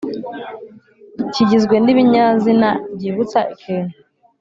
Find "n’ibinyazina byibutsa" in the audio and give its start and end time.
1.79-3.39